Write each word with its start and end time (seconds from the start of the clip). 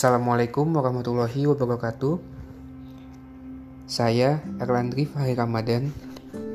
Assalamualaikum 0.00 0.80
warahmatullahi 0.80 1.44
wabarakatuh. 1.44 2.16
Saya 3.84 4.40
Erlandri 4.56 5.04
Fahri 5.04 5.36
Ramadan. 5.36 5.92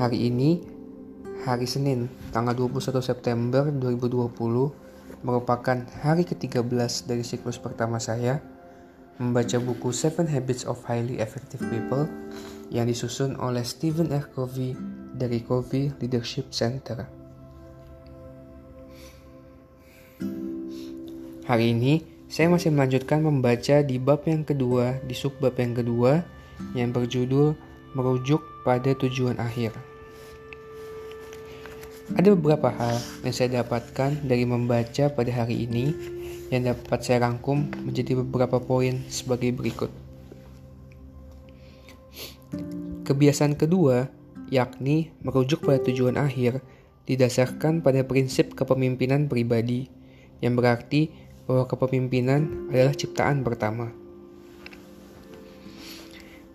Hari 0.00 0.32
ini, 0.32 0.64
hari 1.44 1.68
Senin, 1.68 2.08
tanggal 2.32 2.56
21 2.56 2.96
September 3.04 3.68
2020, 3.68 4.32
merupakan 5.20 5.76
hari 6.00 6.24
ke-13 6.24 6.64
dari 7.04 7.20
siklus 7.20 7.60
pertama 7.60 8.00
saya 8.00 8.40
membaca 9.20 9.60
buku 9.60 9.92
Seven 9.92 10.32
Habits 10.32 10.64
of 10.64 10.80
Highly 10.88 11.20
Effective 11.20 11.60
People 11.68 12.08
yang 12.72 12.88
disusun 12.88 13.36
oleh 13.36 13.68
Stephen 13.68 14.16
R. 14.16 14.32
Covey 14.32 14.72
dari 15.12 15.44
Covey 15.44 15.92
Leadership 16.00 16.56
Center. 16.56 17.04
Hari 21.44 21.76
ini, 21.76 22.15
saya 22.36 22.52
masih 22.52 22.68
melanjutkan 22.68 23.24
membaca 23.24 23.80
di 23.80 23.96
bab 23.96 24.20
yang 24.28 24.44
kedua, 24.44 25.00
di 25.08 25.16
subbab 25.16 25.56
yang 25.56 25.72
kedua, 25.72 26.20
yang 26.76 26.92
berjudul 26.92 27.56
Merujuk 27.96 28.44
pada 28.60 28.92
Tujuan 28.92 29.40
Akhir. 29.40 29.72
Ada 32.12 32.36
beberapa 32.36 32.68
hal 32.68 33.00
yang 33.24 33.32
saya 33.32 33.64
dapatkan 33.64 34.20
dari 34.28 34.44
membaca 34.44 35.08
pada 35.08 35.32
hari 35.32 35.64
ini 35.64 35.96
yang 36.52 36.68
dapat 36.68 37.08
saya 37.08 37.24
rangkum 37.24 37.72
menjadi 37.88 38.20
beberapa 38.20 38.60
poin 38.60 39.00
sebagai 39.08 39.56
berikut. 39.56 39.88
Kebiasaan 43.08 43.56
kedua, 43.56 44.12
yakni 44.52 45.08
merujuk 45.24 45.64
pada 45.64 45.80
tujuan 45.88 46.20
akhir, 46.20 46.60
didasarkan 47.08 47.80
pada 47.80 48.04
prinsip 48.04 48.52
kepemimpinan 48.52 49.24
pribadi, 49.24 49.88
yang 50.44 50.52
berarti 50.52 51.24
bahwa 51.46 51.64
kepemimpinan 51.70 52.70
adalah 52.74 52.92
ciptaan 52.92 53.46
pertama. 53.46 53.94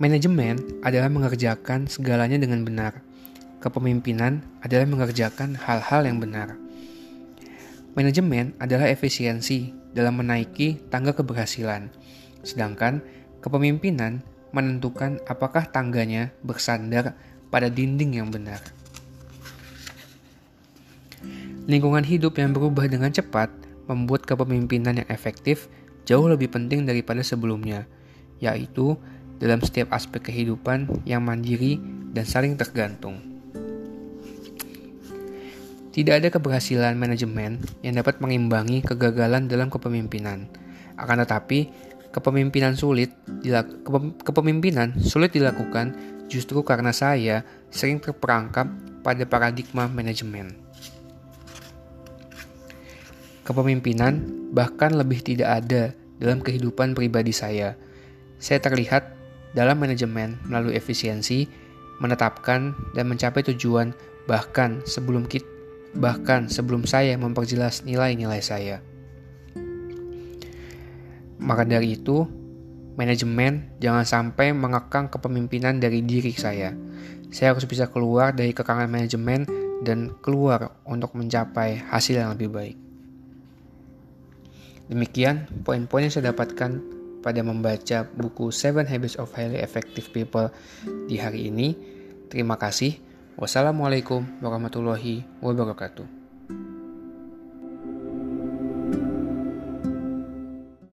Manajemen 0.00 0.80
adalah 0.80 1.12
mengerjakan 1.12 1.86
segalanya 1.90 2.40
dengan 2.40 2.64
benar. 2.64 3.04
Kepemimpinan 3.60 4.40
adalah 4.64 4.86
mengerjakan 4.88 5.58
hal-hal 5.58 6.06
yang 6.06 6.22
benar. 6.22 6.56
Manajemen 7.98 8.54
adalah 8.62 8.86
efisiensi 8.86 9.74
dalam 9.90 10.22
menaiki 10.22 10.78
tangga 10.86 11.10
keberhasilan, 11.10 11.90
sedangkan 12.46 13.02
kepemimpinan 13.42 14.22
menentukan 14.54 15.18
apakah 15.26 15.66
tangganya 15.66 16.30
bersandar 16.46 17.18
pada 17.50 17.66
dinding 17.66 18.22
yang 18.22 18.30
benar. 18.30 18.62
Lingkungan 21.66 22.06
hidup 22.06 22.38
yang 22.38 22.54
berubah 22.54 22.86
dengan 22.86 23.10
cepat 23.10 23.50
membuat 23.88 24.28
kepemimpinan 24.28 25.02
yang 25.02 25.08
efektif 25.08 25.66
jauh 26.04 26.28
lebih 26.28 26.52
penting 26.52 26.84
daripada 26.84 27.24
sebelumnya, 27.24 27.88
yaitu 28.40 28.96
dalam 29.40 29.60
setiap 29.64 29.92
aspek 29.96 30.30
kehidupan 30.30 31.04
yang 31.08 31.24
mandiri 31.24 31.80
dan 32.12 32.24
saling 32.28 32.54
tergantung. 32.54 33.20
Tidak 35.88 36.14
ada 36.14 36.30
keberhasilan 36.30 36.94
manajemen 36.94 37.58
yang 37.82 37.98
dapat 37.98 38.22
mengimbangi 38.22 38.86
kegagalan 38.86 39.50
dalam 39.50 39.66
kepemimpinan. 39.66 40.46
Akan 40.94 41.18
tetapi, 41.18 41.68
kepemimpinan 42.14 42.78
sulit 42.78 43.12
kepemimpinan 44.22 44.96
sulit 45.02 45.34
dilakukan 45.34 45.92
justru 46.30 46.62
karena 46.62 46.94
saya 46.94 47.42
sering 47.68 47.98
terperangkap 47.98 48.68
pada 49.02 49.24
paradigma 49.26 49.90
manajemen. 49.90 50.67
Kepemimpinan 53.48 54.28
bahkan 54.52 54.92
lebih 54.92 55.24
tidak 55.24 55.64
ada 55.64 55.96
dalam 56.20 56.44
kehidupan 56.44 56.92
pribadi 56.92 57.32
saya. 57.32 57.80
Saya 58.36 58.60
terlihat 58.60 59.08
dalam 59.56 59.80
manajemen 59.80 60.36
melalui 60.44 60.76
efisiensi, 60.76 61.48
menetapkan 61.96 62.76
dan 62.92 63.08
mencapai 63.08 63.40
tujuan 63.48 63.96
bahkan 64.28 64.84
sebelum 64.84 65.24
kita 65.24 65.48
bahkan 65.96 66.52
sebelum 66.52 66.84
saya 66.84 67.16
memperjelas 67.16 67.88
nilai-nilai 67.88 68.44
saya. 68.44 68.84
Maka 71.38 71.64
dari 71.64 71.96
itu, 71.96 72.28
manajemen 72.98 73.72
jangan 73.80 74.04
sampai 74.04 74.52
mengekang 74.52 75.08
kepemimpinan 75.08 75.80
dari 75.80 76.04
diri 76.04 76.34
saya. 76.36 76.76
Saya 77.32 77.56
harus 77.56 77.64
bisa 77.64 77.88
keluar 77.88 78.36
dari 78.36 78.52
kekangan 78.52 78.90
manajemen 78.90 79.48
dan 79.86 80.12
keluar 80.20 80.76
untuk 80.84 81.14
mencapai 81.14 81.80
hasil 81.88 82.20
yang 82.20 82.36
lebih 82.36 82.50
baik. 82.50 82.87
Demikian 84.88 85.44
poin-poin 85.68 86.08
yang 86.08 86.12
saya 86.12 86.32
dapatkan 86.32 86.80
pada 87.20 87.40
membaca 87.44 88.08
buku 88.08 88.48
Seven 88.48 88.88
Habits 88.88 89.20
of 89.20 89.28
Highly 89.36 89.60
Effective 89.60 90.08
People 90.10 90.48
di 91.04 91.20
hari 91.20 91.52
ini. 91.52 91.76
Terima 92.32 92.56
kasih. 92.56 92.96
Wassalamualaikum 93.36 94.24
warahmatullahi 94.40 95.22
wabarakatuh. 95.44 96.17